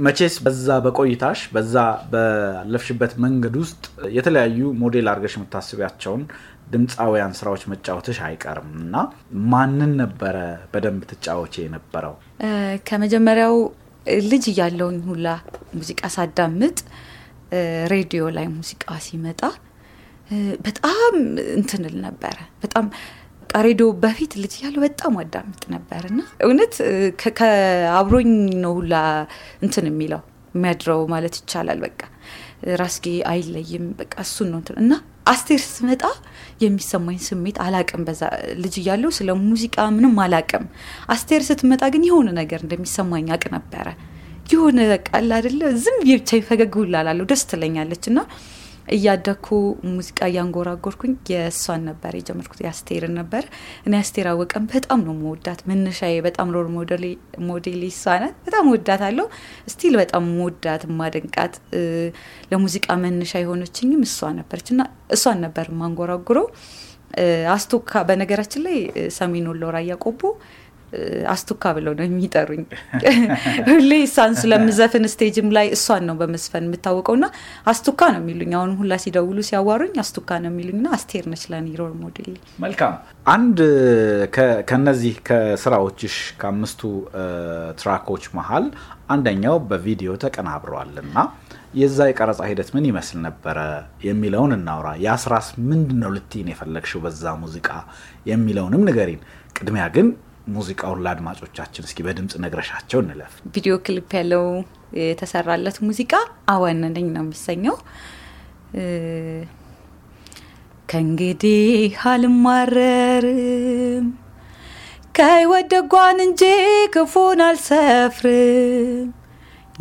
[0.00, 1.74] መቼስ በዛ በቆይታሽ በዛ
[2.12, 3.82] ባለፍሽበት መንገድ ውስጥ
[4.16, 6.22] የተለያዩ ሞዴል አድርገሽ የምታስቢያቸውን
[6.72, 8.96] ድምፃውያን ስራዎች መጫወትሽ አይቀርም እና
[9.50, 10.36] ማንን ነበረ
[10.72, 12.14] በደንብ ትጫወቼ የነበረው?
[12.88, 13.56] ከመጀመሪያው
[14.26, 15.26] ልጅ እያለውኝ ሁላ
[15.74, 16.78] ሙዚቃ ሳዳምጥ
[17.92, 19.42] ሬዲዮ ላይ ሙዚቃ ሲመጣ
[20.66, 21.14] በጣም
[21.56, 22.86] እንትንል ነበረ። በጣም
[23.50, 26.74] በቃ ሬዲዮ በፊት ልጅ እያለሁ በጣም አዳምጥ ነበር እና እውነት
[27.38, 28.28] ከአብሮኝ
[28.62, 28.94] ነው ሁላ
[29.60, 30.20] እንትን የሚለው
[30.54, 31.98] የሚያድረው ማለት ይቻላል። በቃ
[32.80, 34.92] ራስጌ አይለይም። በቃ እሱን ነው እና
[35.32, 36.04] አስቴር ስትመጣ
[36.62, 38.22] የሚሰማኝ ስሜት አላቅም። በዛ
[38.62, 40.66] ልጅ እያለሁ ስለ ሙዚቃ ምንም አላቅም።
[41.08, 43.88] አስቴር ስትመጣ ግን የሆነ ነገር እንደሚሰማኝ አቅ ነበረ።
[44.52, 44.78] የሆነ
[45.16, 48.18] አለ አይደለ ዝም ብቻ ፈገግ ሁላ እላለሁ። ደስ ትለኛለች እና
[48.90, 49.46] እያደኩ
[49.90, 53.44] ሙዚቃ እያንጎራጎርኩኝ የእሷን ነበር የጀመርኩት የአስቴርን ነበር።
[53.86, 56.68] እኔ አስቴር አወቀን በጣም ነው መወዳት። መነሻዬ በጣም role
[57.48, 59.28] model እሷ ናት። በጣም ወዳት አለው
[59.72, 61.56] still በጣም መወዳት ማደንቃት
[62.52, 64.82] ለሙዚቃ መነሻ የሆነችኝም እሷ ነበረች እና
[65.16, 66.48] እሷን ነበር ማንጎራጉረው።
[67.54, 68.76] አስቶካ በነገራችን ላይ
[69.16, 70.20] ሰሜን ወሎ ራያ ቆቦ
[71.32, 72.62] አስቱካ ብለው ነው የሚጠሩኝ።
[73.68, 77.26] ሁሌ እሷን ስለምዘፍን stage ም ላይ እሷን ነው በመስፈን የምታወቀው እና
[77.66, 81.94] አስቱካ ነው የሚሉኝ። አሁን ሁላ ሲደውሉ ሲያዋሩኝ አስቱካ ነው የሚሉኝ እና አስቴር ነች ለኔ role
[82.02, 82.32] model።
[82.64, 82.94] መልካም
[83.28, 83.58] አንድ
[84.70, 86.82] ከነዚህ ከስራዎችሽ ከአምስቱ
[87.80, 88.66] ትራኮች መሀል
[89.10, 91.16] አንደኛው በቪዲዮ ተቀናብረዋል እና
[91.74, 93.58] የዛ የቀረጻ ሂደት ምን ይመስል ነበረ
[94.06, 97.68] የሚለውን እናውራ። የአስራስ ምንድን ነው ልትይን የፈለግሽው በዛ ሙዚቃ
[98.30, 99.20] የሚለውንም ንገሪን።
[99.56, 100.08] ቅድሚያ ግን
[100.50, 104.44] ሙዚቃውን ለአድማጮቻችን እስኪ በድምፅ ነግረሻቸው እንለፍ። ቪዲዮ ክሊፕ ያለው
[105.00, 106.12] የተሰራለት ሙዚቃ
[106.54, 107.76] አዋነነኝ ነው የሚሰኘው።
[110.88, 111.62] ከእንግዲህ
[112.12, 114.06] አልማረርም
[115.16, 116.42] ከህይወት ደጓን እንጂ
[116.94, 119.08] ክፉን አልሰፍርም።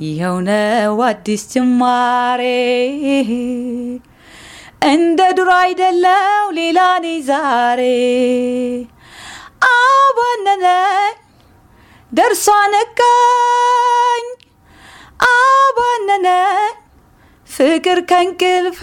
[0.01, 2.41] ይኸው ነው አዲስ ጅማሬ
[4.90, 7.81] እንደ ድሮ አይደለው ሌላ ነኝ ዛሬ
[9.62, 11.16] አባነነኝ
[12.12, 14.25] ደርሷ ነካኝ
[15.30, 16.74] አባነነኝ
[17.50, 18.81] ፍቅር ከእንቅልፌ።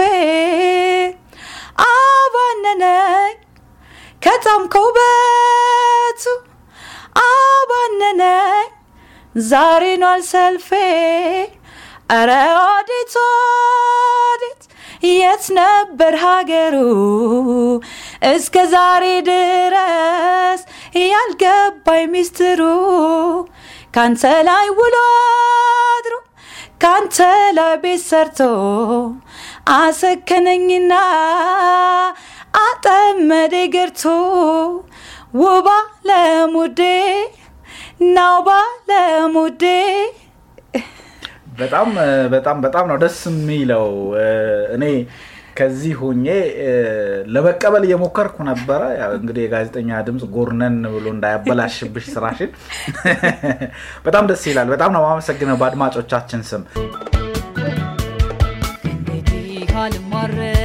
[1.86, 3.34] አባነነኝ
[4.22, 6.22] ከጣምከው በቱ
[7.24, 8.68] አባነነኝ
[9.34, 10.68] ዛሬ ኗል ሰልፌ
[12.08, 14.62] አረ ወዴት ወዴት
[15.12, 16.74] የት ነበር ሀገሩ?
[18.30, 20.60] እስከ ዛሬ ድረስ
[21.04, 22.60] ያልገባኝ ሚስጥሩ
[23.94, 24.96] ካንተ ላይ ውሎ
[25.88, 26.14] አድሮ
[26.82, 27.16] ካንተ
[27.58, 28.40] ላይ ቤት ሰርቶ
[29.76, 30.92] አሰከነኝና
[32.60, 34.02] አጠመደ ገርቶ
[35.42, 35.68] ውባ
[36.08, 36.80] ለሙዴ
[38.14, 38.48] ናውባ
[38.90, 39.64] ለሙዴ
[41.58, 41.88] በጣም
[42.32, 43.86] በጣም በጣም ነው ደስ የሚለው።
[44.76, 44.84] እኔ
[45.56, 46.26] ከዚህ ሁኜ
[47.34, 48.80] ለመቀበል እየሞከርኩ ነበረ።
[49.16, 52.50] እንግዲህ የጋዜጠኛ ድምፅ ጎርነን ብሎ እንዳያበላሽብሽ ስራሽን።
[54.06, 56.64] በጣም ደስ ይላል። በጣም ነው የማመሰግነው በአድማጮቻችን ስም።
[58.90, 59.48] እንግዲህ
[59.78, 60.55] አልማረርም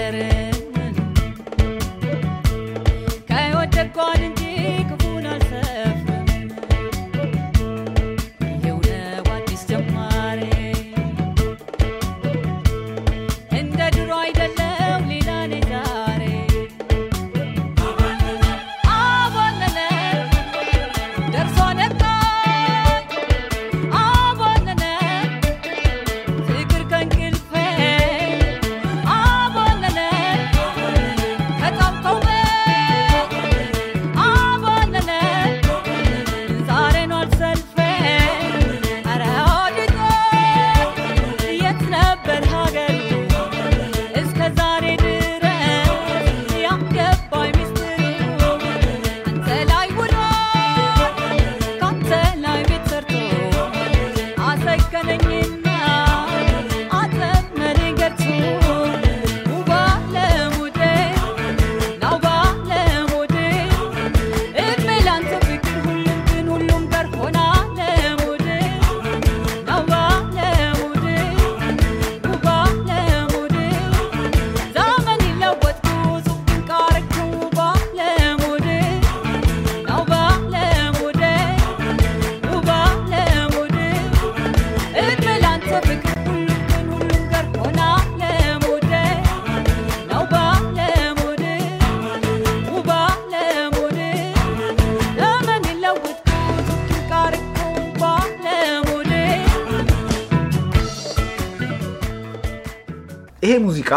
[103.72, 103.92] ሙዚቃ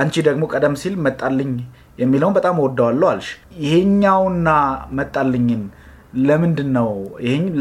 [0.00, 1.50] አንቺ ደግሞ ቀደም ሲል መጣልኝ
[1.98, 3.28] የሚለውን በጣም ወደዋለሁ አልሽ።
[3.64, 4.48] ይሄኛውና
[4.98, 5.62] መጣልኝን
[6.20, 6.88] ለምንድን ነው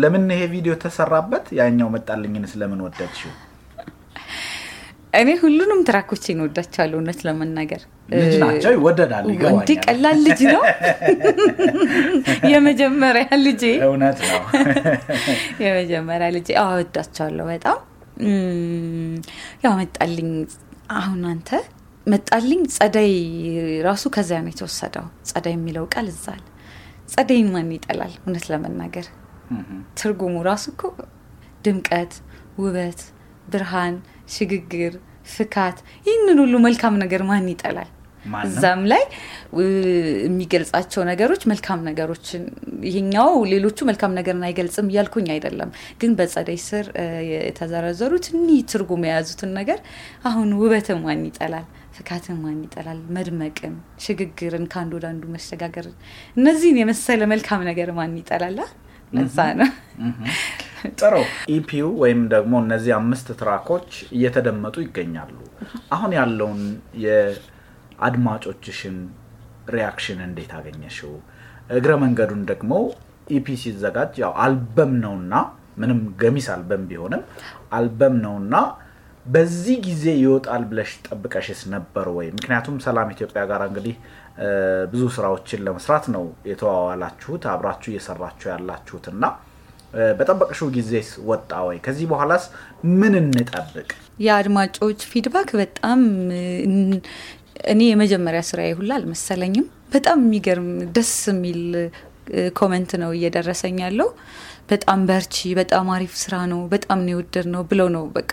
[0.01, 1.45] ለምን ይሄ ቪዲዮ ተሰራበት?
[1.59, 3.33] ያኛው መጣልኝን ስለምን ወደድሽው?
[5.13, 7.81] እኔ ሁሉንም ትራኮቼን ወዳቸዋለሁ እውነት ለመናገር
[8.13, 10.61] ልጅ ናቸው ይወደዳል፣ እንዲ ቀላል ልጅ ነው
[12.53, 14.41] የመጀመሪያ ልጄ እውነት ነው።
[15.65, 17.77] የመጀመሪያ ልጄ አዎ ወዳቸዋለሁ በጣም
[19.65, 20.29] ያው መጣልኝ
[20.89, 21.49] አሁን አንተ
[22.07, 23.11] መጣልኝ ጸደይ
[23.87, 26.41] ራሱ ከዚያ ነው የተወሰደው። ጸደይ የሚለው ቃል እዛል
[27.13, 28.13] ጸደይን ማን ይጠላል?
[28.21, 29.05] እውነት ለመናገር
[29.99, 30.81] ትርጉሙ ራሱ እኮ
[31.65, 32.13] ድምቀት
[32.59, 32.99] ውበት
[33.51, 33.95] ብርሃን
[34.33, 34.93] ሽግግር
[35.33, 35.77] ፍካት
[36.07, 37.89] ይህንን ሁሉ መልካም ነገር ማን ይጠላል
[38.43, 39.03] እዛም ላይ
[40.23, 42.43] የሚገልጻቸው ነገሮች መልካም ነገሮችን
[42.87, 45.69] ይሄኛው ሌሎቹ መልካም ነገርን አይገልጽም እያልኩኝ አይደለም።
[46.01, 46.85] ግን በጸደይ ስር
[47.31, 49.79] የተዘረዘሩት እኒህ ትርጉም የያዙትን ነገር
[50.25, 51.65] አሁን ውበትን ማን ይጠላል
[51.97, 53.73] ፍካትን ማን ይጠላል መድመቅን
[54.03, 55.95] ሽግግርን ከአንዱ ወደ አንዱ መሸጋገርን
[56.37, 58.59] እነዚህን የመሰለ መልካም ነገር ማን ይጠላል?
[58.59, 58.67] አ?
[59.13, 59.69] ለዛ ነው።
[60.99, 61.13] ጥሩ።
[61.53, 65.35] EP ዩ ወይም ደግሞ እነዚህ አምስት track ኦች እየተደመጡ ይገኛሉ።
[65.95, 66.61] አሁን ያለውን
[67.99, 68.97] የአድማጮችሽን
[69.75, 71.11] reaction እንዴት አገኘሽው?
[71.77, 72.71] እግረ መንገዱን ደግሞ
[73.31, 75.33] EP ሲዘጋጅ ያው አልበም ነውና
[75.81, 77.21] ምንም ገሚስ አልበም ቢሆንም
[77.77, 78.55] አልበም ነውና
[79.25, 82.27] በዚህ ጊዜ ይወጣል ብለሽ ጠብቀሽስ ነበር ወይ?
[82.37, 83.95] ምክንያቱም ሰላም ኢትዮጵያ ጋር እንግዲህ
[84.91, 89.23] ብዙ ስራዎችን ለመስራት ነው የተዋዋላችሁት አብራችሁ እየሰራችሁ ያላችሁት እና
[90.17, 91.77] በጠበቅሽው ጊዜስ ወጣ ወይ?
[91.85, 92.43] ከዚህ በኋላስ
[92.99, 93.87] ምን እንጠብቅ?
[94.19, 95.99] የአድማጮች feedback በጣም
[97.59, 101.61] እኔ የመጀመሪያ ስራዬ ሁላ አልመሰለኝም። በጣም የሚገርም ደስ የሚል
[102.59, 104.09] comment ነው እየደረሰኝ ያለው።
[104.69, 108.31] በጣም በርቺ፣ በጣም አሪፍ ስራ ነው፣ በጣም ነው የወደድነው ብለው ነው በቃ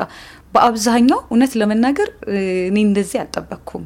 [0.54, 2.08] በአብዛኛው እውነት ለመናገር
[2.68, 3.84] እኔ እንደዚህ አልጠበቅኩም።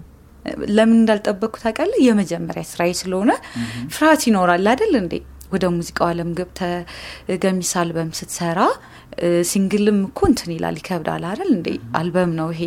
[0.70, 1.98] ለምን እንዳልጠበቅኩ ታውቃለህ?
[2.06, 3.30] የመጀመሪያ ስራዬ ስለሆነ
[3.94, 5.14] ፍርሃት ይኖራል አይደል እንዴ?
[5.52, 6.60] ወደ ሙዚቃው ዓለም ገብተህ
[7.42, 8.60] ገሚስ አልበም ስትሰራ
[9.50, 11.68] single ም እኮ እንትን ይላል ይከብዳል አይደል እንዴ?
[11.98, 12.62] አልበም ነው ይሄ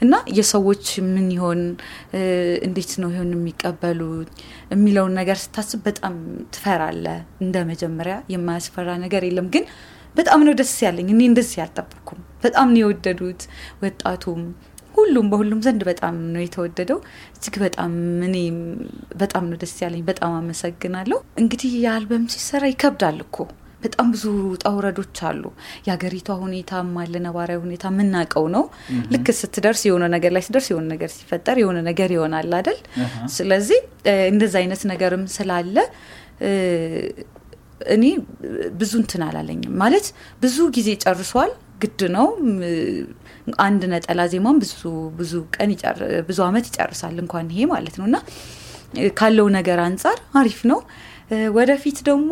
[0.00, 1.60] እና የሰዎች ምን ይሆን
[2.66, 4.00] እንዴት ነው ይሆን የሚቀበሉ
[4.72, 6.14] የሚለውን ነገር ስታስብ በጣም
[6.54, 7.06] ትፈራለ።
[7.44, 9.66] እንደ መጀመሪያ የማያስፈራ ነገር የለም ግን
[10.16, 13.42] በጣም ነው ደስ ያለኝ። እኔ እንደዚህ አልጠበቅኩም። በጣም ነው የወደዱት
[13.82, 14.40] ወጣቱም
[14.94, 16.98] ሁሉም በሁሉም ዘንድ በጣም ነው የተወደደው።
[17.34, 17.92] እጅግ በጣም
[18.28, 18.36] እኔ
[19.16, 23.36] በጣም ነው ደስ ያለኝ። በጣም አመሰግናለሁ። እንግዲህ የአልበም ሲሰራ ይከብዳል እኮ
[23.86, 25.42] በጣም ብዙ ውጣ ውረዶች አሉ።
[25.86, 28.64] የሀገሪቷ ሁኔታም አለ፣ ነባራዊ ሁኔታ የምናውቀው ነው።
[29.12, 32.78] ልክ ስትደርስ የሆነ ነገር ላይ ሲደርስ የሆነ ነገር ሲፈጠር የሆነ ነገር ይሆናል አይደል?
[33.36, 33.80] ስለዚህ
[34.32, 35.76] እንደዚ አይነት ነገርም ስላለ
[37.94, 38.04] እኔ
[38.78, 40.06] ብዙ እንትን አላለኝም ማለት
[40.42, 41.50] ብዙ ጊዜ ጨርሷል።
[41.82, 42.26] ግድ ነው።
[43.64, 44.72] አንድ ነጠላ ዜማም ብዙ
[45.18, 45.70] ብዙ ቀን
[46.28, 48.16] ብዙ አመት ይጨርሳል እንኳን ይሄ ማለት ነው እና
[49.18, 50.78] ካለው ነገር አንጻር አሪፍ ነው።
[51.56, 52.30] ወደፊት ደግሞ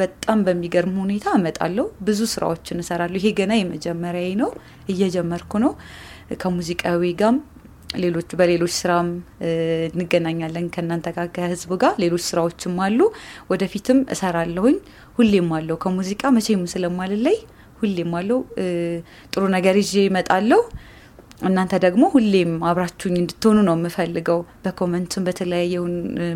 [0.00, 4.50] በጣም በሚገርም ሁኔታ እመጣለሁ። ብዙ ስራዎችን እሰራለሁ። ይሄ ገና የመጀመሪያዬ ነው፣
[4.92, 5.72] እየጀመርኩ ነው።
[6.42, 7.36] ከሙዚቃዊ ጋም
[7.96, 9.08] ሌሎች በሌሎች ስራም
[9.90, 13.00] እንገናኛለን ከእናንተ ጋር ከህዝቡ ጋር ሌሎች ስራዎችም አሉ።
[13.50, 14.76] ወደፊትም እሰራለሁኝ።
[15.18, 17.36] ሁሌም አለው ከሙዚቃ መቼም ስለማልለይ
[17.80, 18.40] ሁሌም አለው።
[19.32, 20.62] ጥሩ ነገር ይዤ እመጣለሁ።
[21.42, 25.74] እናንተ ደግሞ ሁሌም አብራችሁኝ እንድትሆኑ ነው የምፈልገው። በኮመንትም በተለያየ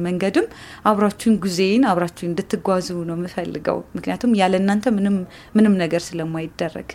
[0.07, 0.47] መንገድም
[0.91, 4.87] አብራችሁኝ ጉዜን አብራችሁኝ እንድትጓዙ ነው የምፈልገው። ምክንያቱም ያለ እናንተ
[5.55, 6.89] ምንም ነገር ስለማይደረግ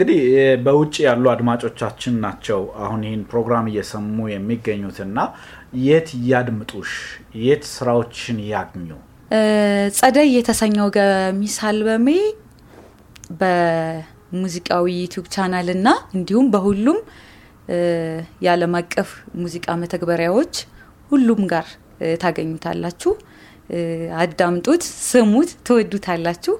[0.00, 0.20] እንግዲህ
[0.64, 5.18] በውጭ ያሉ አድማጮቻችን ናቸው አሁን ይህን ፕሮግራም እየሰሙ የሚገኙትና
[5.82, 6.92] የት ያድምጡሽ?
[7.40, 8.88] የት ስራዎችን ያግኙ?
[9.98, 12.06] ጸደይ የተሰኘው ገሚስ አልበሜ
[13.40, 17.00] በሙዚቃዊ ዩቲዩብ ቻናል እና እንዲሁም በሁሉም
[18.46, 19.10] የዓለም አቀፍ
[19.42, 20.54] ሙዚቃ መተግበሪያዎች
[21.10, 21.68] ሁሉም ጋር
[22.22, 23.12] ታገኙታላችሁ።
[24.22, 26.56] አዳምጡት፣ ስሙት፣ ትወዱታላችሁ።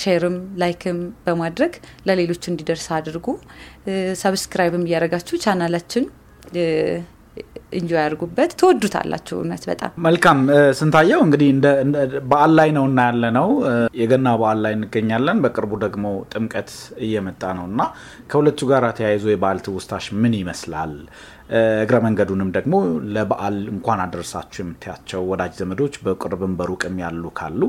[0.00, 1.72] share ም like ም በማድረግ
[2.08, 3.26] ለሌሎች እንዲደርስ አድርጉ።
[4.22, 6.06] subscribe ም እያደረጋችሁ channel ኣችን
[7.72, 10.38] enjoy ያድርጉበት። ትወዱታላችሁ። እውነት በጣም መልካም።
[10.78, 11.48] ስንታየሁ እንግዲህ
[12.30, 13.48] በዓል ላይ ነው እና ያለ ነው
[14.00, 16.70] የገና በዓል ላይ እንገኛለን። በቅርቡ ደግሞ ጥምቀት
[17.06, 17.80] እየመጣ ነው እና
[18.30, 20.94] ከሁለቱ ጋር ተያይዞ የበዓል ትውስታሽ ምን ይመስላል?
[21.82, 22.74] እግረ መንገዱንም ደግሞ
[23.14, 27.60] ለበዓል እንኳን አደረሳችሁ የምታያቸው ወዳጅ ዘመዶች በቅርብም በሩቅም ያሉ ካሉ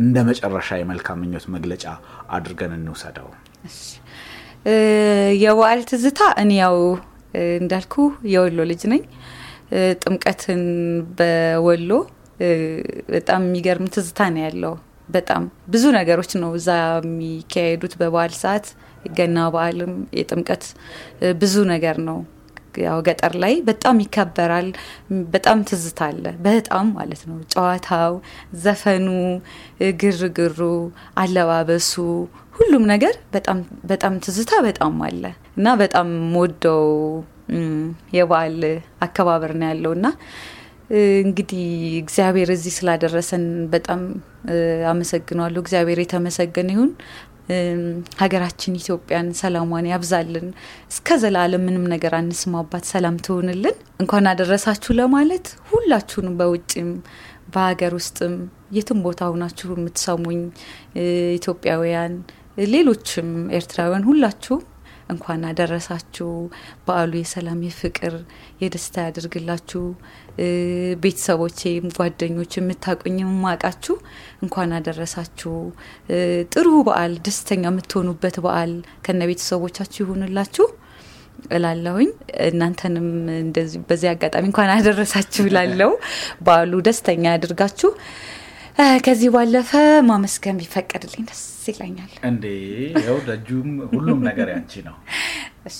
[0.00, 1.84] እንደ መጨረሻ የመልካም ምኞት መግለጫ
[2.36, 3.28] አድርገን እንውሰደው።
[5.42, 6.76] የበዓል ትዝታ እኔ ያው
[7.56, 7.94] እንዳልኩ
[8.32, 9.02] የወሎ ልጅ ነኝ።
[10.02, 10.62] ጥምቀትን
[11.18, 11.90] በወሎ
[13.12, 14.74] በጣም የሚገርም ትዝታ ነው ያለው።
[15.08, 16.70] በጣም ብዙ ነገሮች ነው እዛ
[17.00, 18.66] የሚካሄዱት በበዓል ሰዓት፣
[19.18, 20.64] ገና በዓልም የጥምቀት
[21.40, 22.18] ብዙ ነገር ነው
[22.82, 24.68] ያው ገጠር ላይ በጣም ይከበራል።
[25.32, 28.12] በጣም ትዝታ አለ። በጣም ማለት ነው። ጨዋታው፣
[28.62, 29.06] ዘፈኑ፣
[30.02, 30.60] ግርግሩ፣
[31.22, 31.92] አለባበሱ፣
[32.58, 35.24] ሁሉም ነገር በጣም በጣም ትዝታ በጣም አለ
[35.56, 36.08] እና በጣም
[36.38, 36.86] ወደው
[38.16, 38.58] የበዓል
[39.06, 40.06] አከባበር ነው ያለው እና
[41.22, 41.64] እንግዲህ
[42.02, 44.02] እግዚአብሔር እዚህ ስላደረሰን በጣም
[44.90, 46.92] አመሰግነዋለሁ። እግዚአብሔር የተመሰገነ ይሁን።
[48.20, 50.48] ሀገራችን ኢትዮጵያን ሰላሟን ያብዛልን።
[50.90, 56.90] እስከ ዘላለም ምንም ነገር አንስማባት፣ ሰላም ትሆንልን። እንኳን አደረሳችሁ ለማለት ሁላችሁንም በውጭም
[57.54, 58.34] በሀገር ውስጥም
[58.76, 60.40] የትም ቦታ ሁናችሁ የምትሰሙኝ
[61.38, 62.14] ኢትዮጵያውያን፣
[62.68, 63.28] ሌሎችም
[63.58, 64.62] ኤርትራውያን ሁላችሁም
[65.08, 66.28] እንኳን አደረሳችሁ።
[66.86, 68.14] በዓሉ የሰላም የፍቅር
[68.62, 69.82] የደስታ ያደርግላችሁ።
[71.02, 73.96] ቤተሰቦቼም ጓደኞች የምታቁኝ የማቃችሁ
[74.44, 75.54] እንኳን አደረሳችሁ።
[76.54, 78.74] ጥሩ በዓል ደስተኛ የምትሆኑበት በዓል
[79.06, 80.66] ከነ ቤተሰቦቻችሁ ይሁንላችሁ
[81.52, 82.08] እላለሁኝ።
[82.46, 85.92] እናንተንም እንደዚህ በዚህ አጋጣሚ እንኳን አደረሳችሁ ላለው
[86.46, 87.90] በዓሉ ደስተኛ ያድርጋችሁ።
[89.04, 89.70] ከዚህ ባለፈ
[90.08, 92.44] ማመስገን ቢፈቀድልኝ ደስ ይለኛል። እንዴ
[92.92, 94.96] ይኸው ደጁም ሁሉም ነገር ያንቺ ነው።
[95.70, 95.78] እሺ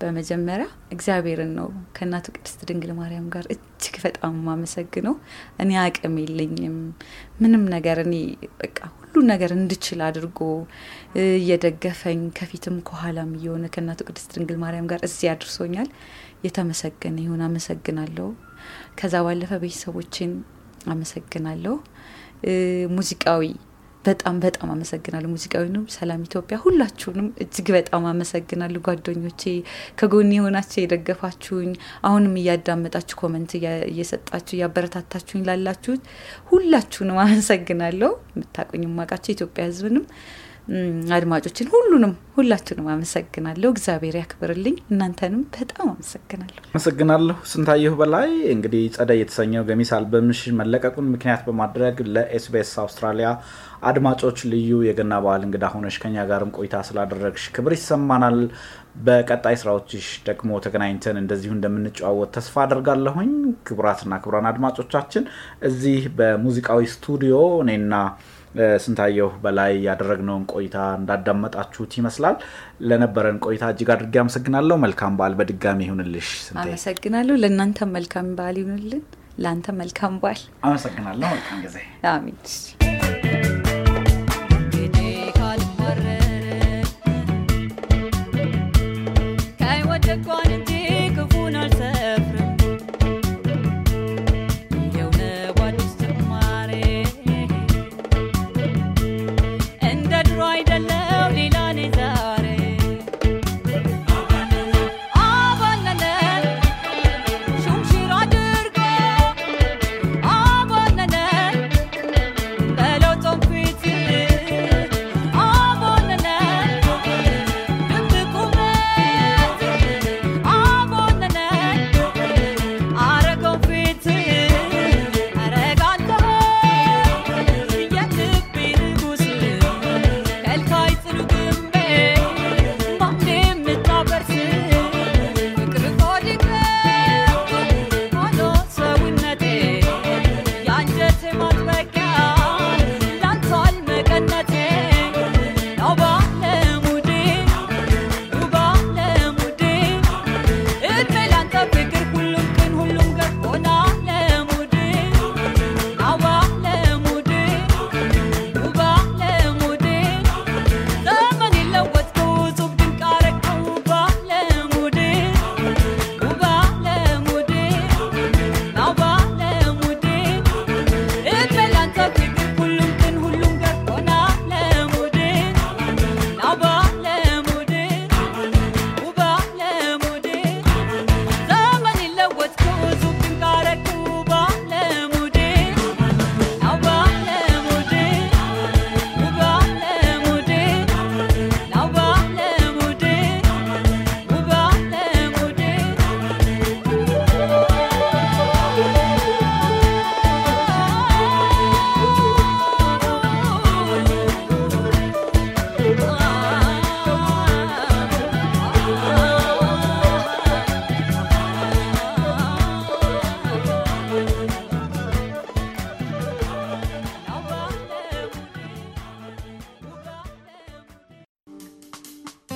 [0.00, 1.66] በመጀመሪያ እግዚአብሔርን ነው
[1.96, 5.14] ከእናቱ ቅድስት ድንግል ማርያም ጋር እጅግ በጣም የማመሰግነው።
[5.62, 6.76] እኔ አቅም የለኝም
[7.40, 8.14] ምንም ነገር እኔ
[8.62, 10.38] በቃ ሁሉ ነገር እንድችል አድርጎ
[11.24, 15.90] እየደገፈኝ ከፊትም ከኋላም እየሆነ ከእናቱ ቅድስት ድንግል ማርያም ጋር እዚህ አድርሶኛል።
[16.44, 18.28] የተመሰገነ ይሁን፣ አመሰግናለሁ።
[18.98, 20.32] ከዛ ባለፈ ቤተሰቦችን
[20.88, 21.76] አመሰግናለሁ።
[22.94, 23.42] ሙዚቃዊ
[24.04, 29.42] በጣም በጣም አመሰግናለሁ። ሙዚቃዊ ነው ሰላም ኢትዮጵያ ሁላችሁንም እጅግ በጣም አመሰግናለሁ። ጓደኞቼ
[29.98, 33.52] ከጎን የሆናችሁ የደገፋችሁኝ፣ አሁንም እያዳመጣችሁ comment
[33.90, 36.04] እየሰጣችሁ እያበረታታችሁኝ ላላችሁት
[36.50, 40.06] ሁላችሁንም አመሰግናለሁ። የምታቁኝ ማቃቸው ኢትዮጵያ ሕዝብንም
[41.16, 49.64] አድማጮችን ሁሉንም ሁላችሁንም አመሰግናለሁ። እግዚአብሔር ያክብርልኝ። እናንተንም በጣም አመሰግናለሁ። አመሰግናለሁ። ስንታየሁ በላይ እንግዲህ ጸደይ የተሰኘው
[49.70, 53.30] ገሚስ አልበምሽ መለቀቁን ምክንያት በማድረግ ለኤስቢኤስ አውስትራሊያ
[53.90, 58.38] አድማጮች ልዩ የገና በዓል እንግዳ ሆነሽ ከኛ ጋርም ቆይታ ስላደረግሽ ክብር ይሰማናል።
[59.06, 63.32] በቀጣይ ስራዎችሽ ደግሞ ተገናኝተን እንደዚሁ እንደምንጨዋወት ተስፋ አደርጋለሁኝ።
[63.68, 65.24] ክቡራትና ክቡራን አድማጮቻችን
[65.68, 67.94] እዚህ በሙዚቃዊ ስቱዲዮ እኔና
[68.82, 72.36] ስንታየሁ በላይ ያደረግነውን ቆይታ እንዳዳመጣችሁት ይመስላል።
[72.82, 76.30] ለነበረን ቆይታ እጅግ አድርጌ አመሰግናለሁ። መልካም በዓል በድጋሚ ይሁንልሽ።
[76.62, 79.02] አመሰግናለሁ። ለእናንተም መልካም በዓል ይሁንልን።
[79.38, 81.78] ለአንተ መልካም በዓል። አመሰግናለሁ። መልካም ጊዜ።
[82.12, 82.38] አሚን።